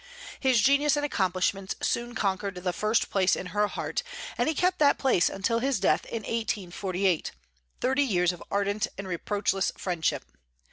His 0.39 0.59
genius 0.61 0.95
and 0.97 1.05
accomplishments 1.05 1.75
soon 1.83 2.15
conquered 2.15 2.55
the 2.55 2.73
first 2.73 3.11
place 3.11 3.35
in 3.35 3.45
her 3.53 3.67
heart; 3.67 4.01
and 4.35 4.49
he 4.49 4.55
kept 4.55 4.79
that 4.79 4.97
place 4.97 5.29
until 5.29 5.59
his 5.59 5.79
death 5.79 6.05
in 6.07 6.23
1848, 6.23 7.31
thirty 7.79 8.03
years 8.03 8.31
of 8.31 8.41
ardent 8.49 8.87
and 8.97 9.07
reproachless 9.07 9.71
friendship. 9.77 10.25